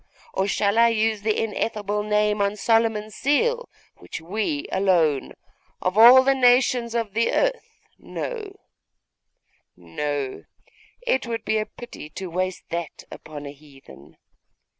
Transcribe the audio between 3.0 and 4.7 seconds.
seal, which we